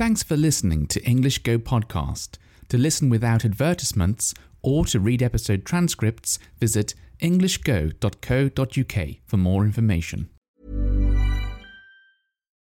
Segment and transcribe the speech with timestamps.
[0.00, 2.38] Thanks for listening to English Go Podcast.
[2.70, 10.30] To listen without advertisements or to read episode transcripts, visit englishgo.co.uk for more information.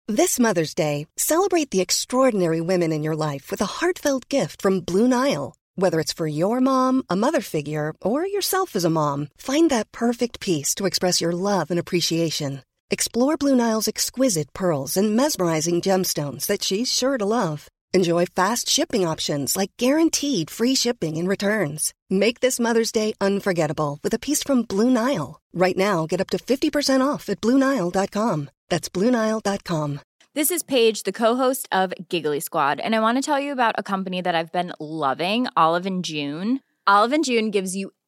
[0.06, 4.82] This Mother's Day, celebrate the extraordinary women in your life with a heartfelt gift from
[4.82, 5.56] Blue Nile.
[5.74, 9.90] Whether it's for your mom, a mother figure, or yourself as a mom, find that
[9.90, 12.62] perfect piece to express your love and appreciation.
[12.90, 17.68] Explore Blue Nile's exquisite pearls and mesmerizing gemstones that she's sure to love.
[17.94, 21.94] Enjoy fast shipping options like guaranteed free shipping and returns.
[22.10, 25.40] Make this Mother's Day unforgettable with a piece from Blue Nile.
[25.54, 28.50] Right now, get up to 50% off at BlueNile.com.
[28.68, 30.00] That's BlueNile.com.
[30.34, 33.76] This is Paige, the co-host of Giggly Squad, and I want to tell you about
[33.78, 36.58] a company that I've been loving, Olive and June.
[36.88, 37.92] Olive and June gives you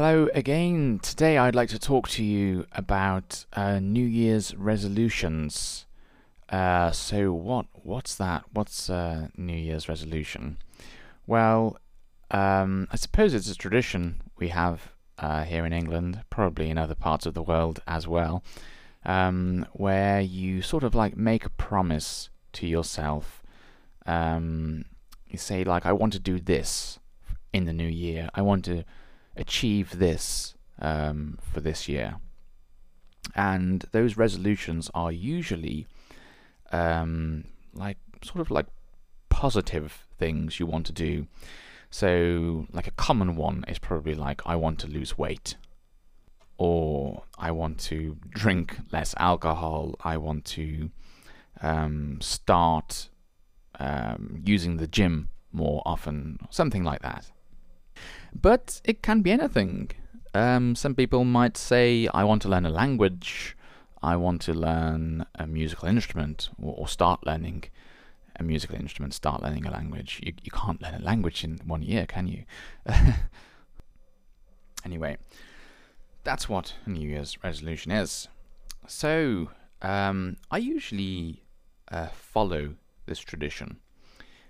[0.00, 1.00] Hello again.
[1.02, 5.86] Today I'd like to talk to you about uh, New Year's resolutions.
[6.48, 7.66] Uh, so what?
[7.72, 8.44] What's that?
[8.52, 10.58] What's uh, New Year's resolution?
[11.26, 11.78] Well,
[12.30, 16.94] um, I suppose it's a tradition we have uh, here in England, probably in other
[16.94, 18.44] parts of the world as well,
[19.04, 23.42] um, where you sort of like make a promise to yourself.
[24.06, 24.84] Um,
[25.26, 27.00] you say like, "I want to do this
[27.52, 28.28] in the new year.
[28.32, 28.84] I want to."
[29.38, 32.16] Achieve this um, for this year.
[33.34, 35.86] And those resolutions are usually
[36.72, 37.44] um,
[37.74, 38.66] like sort of like
[39.28, 41.26] positive things you want to do.
[41.90, 45.56] So, like a common one is probably like, I want to lose weight,
[46.58, 50.90] or I want to drink less alcohol, I want to
[51.62, 53.08] um, start
[53.78, 57.30] um, using the gym more often, something like that.
[58.40, 59.90] But it can be anything.
[60.34, 63.56] Um, some people might say, I want to learn a language,
[64.02, 67.64] I want to learn a musical instrument, or, or start learning
[68.36, 70.20] a musical instrument, start learning a language.
[70.22, 72.44] You, you can't learn a language in one year, can you?
[74.84, 75.16] anyway,
[76.22, 78.28] that's what a New Year's resolution is.
[78.86, 79.50] So,
[79.82, 81.42] um, I usually
[81.90, 82.74] uh, follow
[83.06, 83.78] this tradition.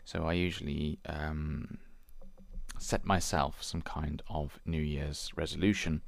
[0.05, 1.79] So, I usually um,
[2.79, 6.03] set myself some kind of New Year's resolution.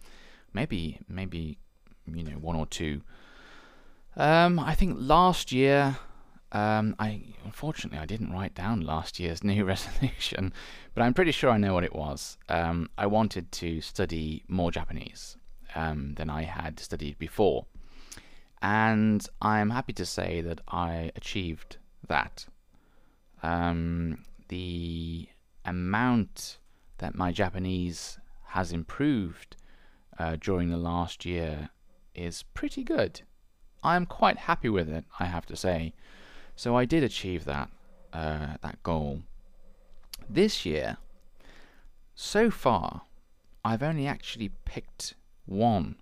[0.53, 1.59] Maybe, maybe,
[2.07, 3.03] you know, one or two.
[4.17, 5.99] Um, I think last year,
[6.53, 10.53] um, I unfortunately I didn't write down last year's new resolution,
[10.95, 12.37] but I'm pretty sure I know what it was.
[12.49, 15.37] Um, I wanted to study more Japanese
[15.75, 17.67] um, than I had studied before,
[18.61, 21.77] and I'm happy to say that I achieved
[22.09, 22.47] that.
[23.43, 25.29] Um, the
[25.65, 26.59] amount
[27.01, 28.19] that my Japanese
[28.49, 29.57] has improved
[30.19, 31.71] uh, during the last year
[32.15, 33.23] is pretty good.
[33.83, 35.95] I am quite happy with it, I have to say.
[36.57, 37.71] So I did achieve that
[38.13, 39.23] uh, that goal.
[40.29, 40.99] This year,
[42.15, 43.03] so far,
[43.65, 45.15] I've only actually picked
[45.47, 45.97] one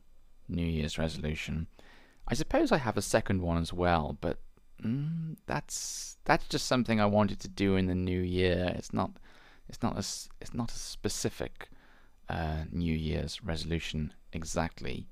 [0.48, 1.68] New Year's resolution.
[2.26, 4.38] I suppose I have a second one as well, but
[4.82, 8.72] mm, that's that's just something I wanted to do in the new year.
[8.76, 9.12] It's not
[9.68, 11.68] it's not as it's not a specific
[12.28, 15.08] uh, New Year's resolution exactly,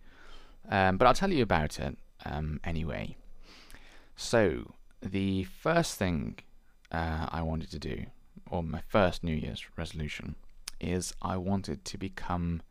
[0.69, 3.17] um, but I'll tell you about it um, anyway.
[4.17, 6.39] So the first thing
[6.91, 8.07] uh, I wanted to do,
[8.51, 10.37] or my first New Year's resolution,
[10.81, 12.63] is I wanted to become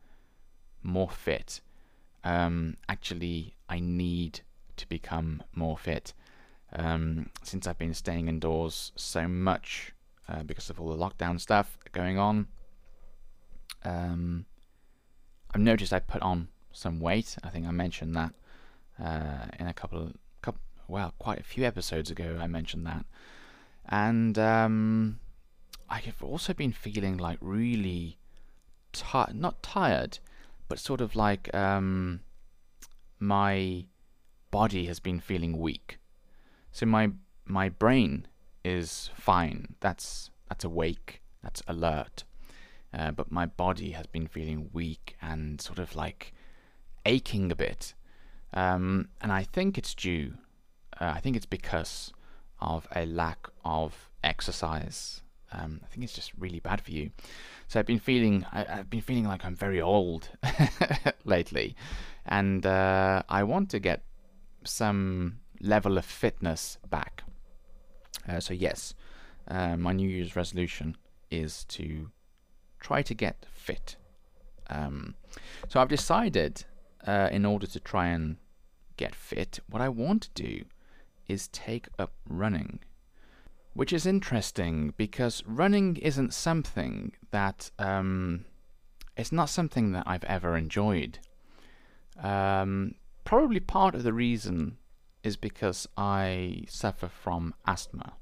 [0.82, 1.60] more fit.
[2.24, 4.40] Um, actually, I need
[4.76, 6.12] to become more fit.
[6.72, 9.92] Um, since I've been staying indoors so much
[10.28, 12.48] uh, because of all the lockdown stuff going on.
[13.84, 14.46] Um,
[15.54, 17.36] I've noticed I put on some weight.
[17.42, 18.34] I think I mentioned that
[19.02, 20.12] uh, in a couple of
[20.42, 22.38] couple, well, quite a few episodes ago.
[22.40, 23.06] I mentioned that,
[23.88, 25.20] and um,
[25.88, 28.18] I have also been feeling like really
[28.92, 30.18] ti- not tired,
[30.68, 32.20] but sort of like um,
[33.18, 33.84] my
[34.50, 35.98] body has been feeling weak.
[36.72, 37.12] So my
[37.44, 38.26] my brain
[38.66, 39.74] is fine.
[39.80, 41.22] That's that's awake.
[41.42, 42.24] That's alert.
[42.92, 46.32] Uh, but my body has been feeling weak and sort of like
[47.04, 47.94] aching a bit.
[48.52, 50.34] Um, and I think it's due.
[51.00, 52.12] Uh, I think it's because
[52.60, 55.20] of a lack of exercise.
[55.52, 57.10] Um, I think it's just really bad for you.
[57.68, 60.28] So I've been feeling, I, have been feeling like I'm very old
[61.24, 61.76] lately,
[62.24, 64.02] and uh, I want to get
[64.64, 67.22] some level of fitness back.
[68.28, 68.94] Uh, so yes,
[69.48, 70.96] uh, my New Year's resolution
[71.30, 72.10] is to
[72.80, 73.96] try to get fit.
[74.68, 75.14] Um,
[75.68, 76.64] so I've decided,
[77.06, 78.36] uh, in order to try and
[78.96, 80.64] get fit, what I want to do
[81.28, 82.80] is take up running.
[83.74, 88.46] Which is interesting because running isn't something that um,
[89.16, 91.18] it's not something that I've ever enjoyed.
[92.22, 92.94] Um,
[93.24, 94.78] probably part of the reason
[95.26, 98.12] is because I suffer from asthma,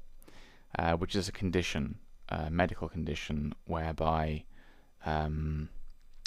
[0.77, 1.99] uh, which is a condition,
[2.29, 4.43] a medical condition, whereby
[5.05, 5.69] um,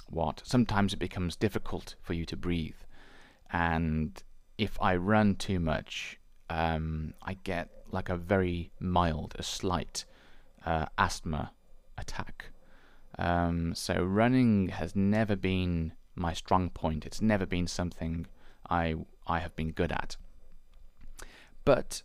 [0.08, 2.80] what sometimes it becomes difficult for you to breathe,
[3.50, 4.22] and
[4.56, 10.04] if I run too much, um, I get like a very mild, a slight
[10.64, 11.52] uh, asthma
[11.96, 12.50] attack.
[13.18, 17.04] Um, so running has never been my strong point.
[17.04, 18.26] It's never been something
[18.70, 18.94] I
[19.26, 20.16] I have been good at.
[21.68, 22.02] But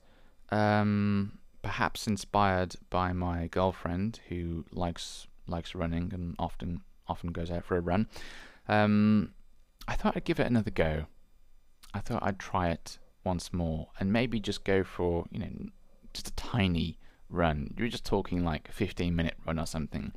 [0.50, 7.64] um, perhaps inspired by my girlfriend who likes likes running and often often goes out
[7.64, 8.10] for a run,
[8.68, 9.32] um,
[9.88, 11.06] I thought I'd give it another go.
[11.94, 15.52] I thought I'd try it once more and maybe just go for you know
[16.14, 16.98] just a tiny
[17.30, 17.74] run.
[17.78, 20.12] You're just talking like a 15 minute run or something.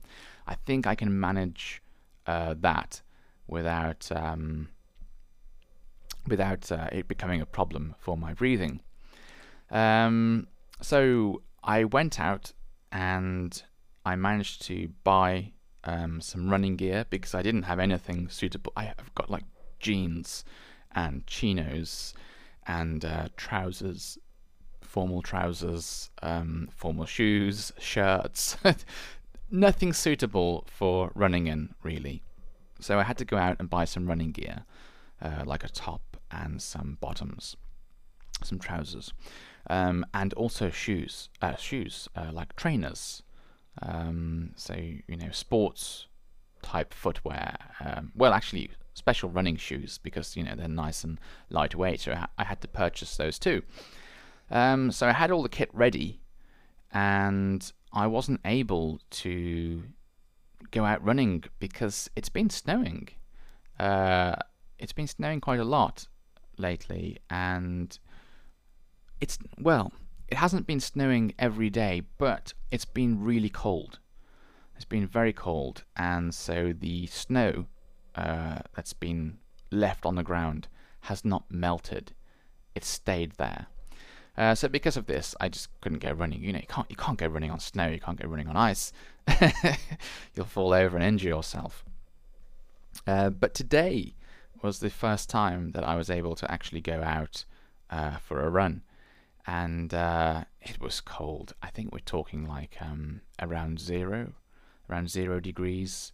[0.49, 1.82] I think I can manage
[2.26, 3.00] uh, that
[3.46, 4.70] without um,
[6.26, 8.81] without uh, it becoming a problem for my breathing.
[9.70, 10.48] Um,
[10.80, 12.52] so I went out
[12.92, 13.62] and
[14.04, 15.52] I managed to buy
[15.84, 18.72] um, some running gear because I didn't have anything suitable.
[18.76, 19.44] I have got like
[19.78, 20.44] jeans
[20.94, 22.14] and chinos
[22.66, 24.18] and uh, trousers,
[24.80, 28.56] formal trousers, um, formal shoes, shirts.
[29.50, 32.22] Nothing suitable for running in, really.
[32.80, 34.64] So I had to go out and buy some running gear,
[35.22, 37.56] uh, like a top and some bottoms,
[38.42, 39.12] some trousers,
[39.68, 43.22] um, and also shoes, uh, shoes uh, like trainers.
[43.82, 46.06] Um, so you know, sports
[46.62, 47.56] type footwear.
[47.80, 51.18] Um, well, actually, special running shoes because you know they're nice and
[51.50, 52.00] lightweight.
[52.00, 53.62] So I, had to purchase those too.
[54.50, 56.20] Um, so I had all the kit ready,
[56.92, 59.82] and I wasn't able to
[60.70, 63.08] go out running because it's been snowing.
[63.78, 64.36] Uh,
[64.78, 66.06] it's been snowing quite a lot
[66.58, 67.98] lately, and
[69.20, 69.92] it's well,
[70.28, 73.98] it hasn't been snowing every day, but it's been really cold.
[74.74, 77.66] It's been very cold, and so the snow
[78.14, 79.38] uh, that's been
[79.70, 80.68] left on the ground
[81.02, 82.12] has not melted.
[82.75, 83.66] It's stayed there.
[84.37, 86.42] Uh, so because of this, I just couldn't go running.
[86.42, 87.87] You know, you can't you can't go running on snow.
[87.87, 88.92] You can't go running on ice.
[90.35, 91.85] You'll fall over and injure yourself.
[93.06, 94.14] Uh, but today
[94.62, 97.44] was the first time that I was able to actually go out
[97.90, 98.82] uh, for a run,
[99.46, 101.54] and uh, it was cold.
[101.62, 104.32] I think we're talking like um, around zero,
[104.90, 106.12] around zero degrees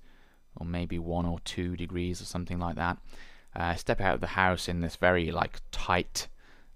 [0.56, 2.98] or maybe one or two degrees or something like that.
[3.56, 6.28] Uh, step out of the house in this very like tight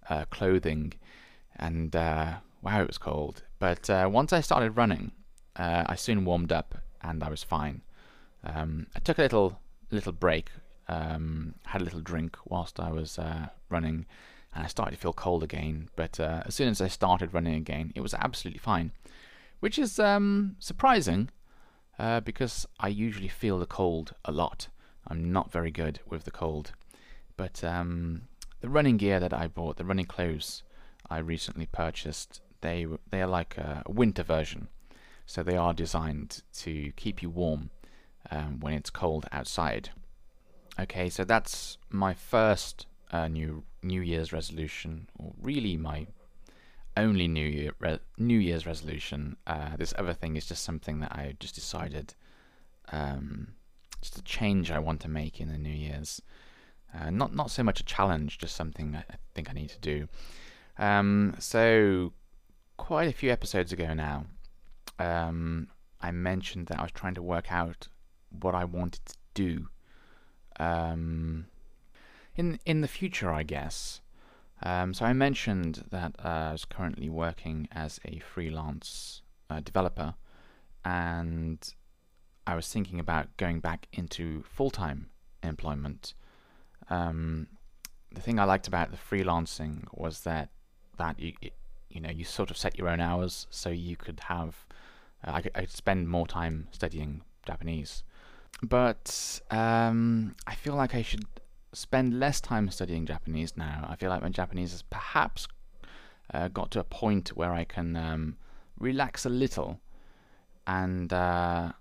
[0.09, 0.93] uh, clothing,
[1.57, 3.43] and uh, wow, it was cold.
[3.59, 5.13] But uh, once I started running,
[5.57, 7.83] uh, I soon warmed up and I was fine.
[8.45, 9.59] Um, I took a little
[9.91, 10.51] little break,
[10.89, 13.19] um, had a little drink whilst I was
[13.71, 14.07] running,
[14.57, 15.91] and I started to feel cold again.
[15.97, 18.91] But as soon as I started running again, it was absolutely fine,
[19.61, 21.29] which is um, surprising
[21.99, 24.69] uh, because I usually feel the cold a lot.
[25.07, 26.73] I'm not very good with the cold.
[27.37, 28.23] But um,
[28.63, 30.63] the running gear that I bought, the running clothes
[31.11, 34.69] I recently purchased, they they are like a winter version.
[35.27, 37.71] So they are designed to keep you warm
[38.31, 39.91] um, when it's cold outside.
[40.81, 42.87] Okay, so that's my first
[43.17, 46.07] uh, new New Year's resolution, or really my
[46.97, 47.73] only New Year
[48.19, 49.37] New Year's resolution.
[49.47, 52.15] Uh, this other thing is just something that I just decided,
[52.93, 53.49] um,
[54.01, 56.23] just a change I want to make in the New Year's.
[56.95, 59.81] Uh, not not so much a challenge, just something I, I think I need to
[59.81, 60.09] do.
[60.79, 62.13] Um, so
[62.77, 64.27] quite a few episodes ago now,
[64.99, 65.69] um,
[66.01, 67.89] I mentioned that I was trying to work out
[68.31, 69.69] what I wanted to do
[70.59, 71.47] um,
[72.37, 74.01] in in the future, I guess.
[74.63, 80.15] Um, so I mentioned that uh, I was currently working as a freelance uh, developer,
[80.85, 81.59] and
[82.47, 85.11] I was thinking about going back into full time
[85.43, 86.15] employment.
[86.89, 87.49] Um,
[88.13, 90.51] the thing I liked about the freelancing was that
[90.97, 91.33] that you
[91.91, 94.67] you know you sort of set your own hours, so you could have
[95.25, 98.05] uh, I, could, I spend more time studying Japanese.
[98.63, 101.27] But um, I feel like I should
[101.77, 103.87] spend less time studying Japanese now.
[103.89, 105.47] I feel like my Japanese has perhaps
[106.33, 108.37] uh, got to a point where I can um,
[108.79, 109.79] relax a little,
[110.67, 111.73] and uh,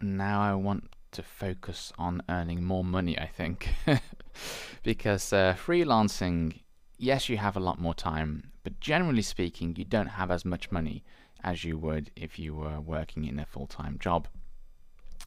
[0.00, 3.18] now I want to focus on earning more money.
[3.18, 3.68] I think
[4.82, 6.60] because uh, freelancing,
[6.96, 10.72] yes, you have a lot more time, but generally speaking, you don't have as much
[10.72, 11.04] money
[11.42, 14.26] as you would if you were working in a full-time job.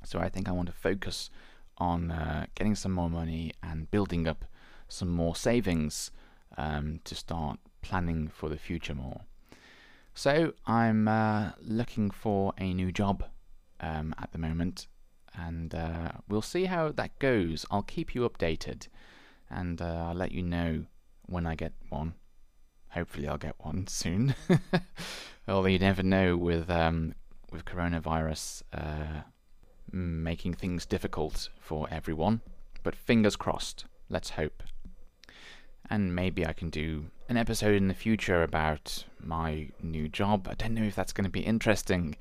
[0.03, 1.29] So I think I want to focus
[1.77, 4.45] on uh, getting some more money and building up
[4.87, 6.11] some more savings
[6.57, 9.21] um, to start planning for the future more.
[10.13, 13.23] So I'm uh, looking for a new job
[13.79, 14.87] um, at the moment,
[15.35, 17.65] and uh, we'll see how that goes.
[17.69, 18.87] I'll keep you updated,
[19.49, 20.85] and uh, I'll let you know
[21.27, 22.15] when I get one.
[22.89, 24.33] Hopefully, I'll get one soon.
[25.47, 27.13] Although you never know with um,
[27.51, 29.21] with coronavirus uh,
[29.91, 32.41] making things difficult for everyone.
[32.83, 33.85] But fingers crossed.
[34.09, 34.63] Let's hope.
[35.89, 40.47] And maybe I can do an episode in the future about my new job.
[40.49, 42.15] I don't know if that's going to be interesting.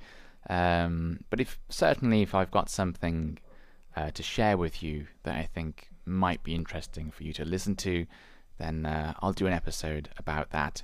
[0.49, 3.39] Um, but if certainly if I've got something
[3.97, 7.75] uh, to share with you that I think might be interesting for you to listen
[7.77, 8.07] to,
[8.59, 10.83] then uh, I'll do an episode about that.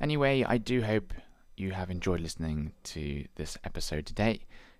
[0.00, 1.14] Anyway, I do hope
[1.56, 4.40] you have enjoyed listening to this episode today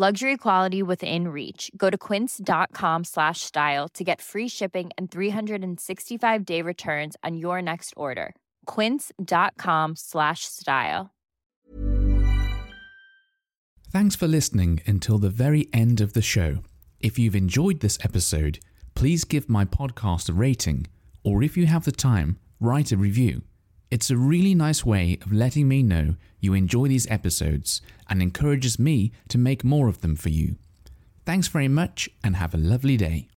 [0.00, 1.72] Luxury quality within reach.
[1.76, 7.60] Go to quince.com slash style to get free shipping and 365 day returns on your
[7.60, 8.36] next order.
[8.66, 11.10] Quince.com slash style.
[13.90, 16.58] Thanks for listening until the very end of the show.
[17.00, 18.60] If you've enjoyed this episode,
[18.94, 20.86] please give my podcast a rating,
[21.24, 23.42] or if you have the time, write a review.
[23.90, 27.80] It's a really nice way of letting me know you enjoy these episodes
[28.10, 30.56] and encourages me to make more of them for you.
[31.24, 33.28] Thanks very much and have a lovely day.